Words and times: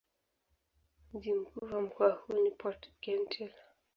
Mji 1.13 1.33
mkuu 1.33 1.65
wa 1.65 1.81
mkoa 1.81 2.11
huu 2.11 2.43
ni 2.43 2.51
Port-Gentil. 2.51 3.51